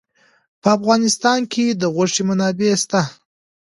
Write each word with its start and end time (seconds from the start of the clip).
په 0.61 0.67
افغانستان 0.77 1.39
کې 1.53 1.65
د 1.81 1.83
غوښې 1.95 2.23
منابع 2.29 2.73
شته. 2.81 3.01